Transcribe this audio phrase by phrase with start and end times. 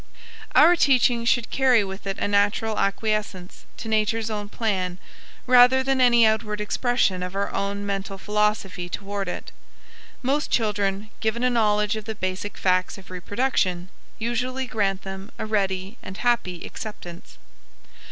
[0.55, 4.97] Our teaching should carry with it a natural acquiescence to Nature's own plan,
[5.45, 9.51] rather than any outward expression of our own mental philosophy toward it.
[10.23, 15.45] Most children, given a knowledge of the basic facts of reproduction, usually grant them a
[15.45, 17.37] ready and happy acceptance.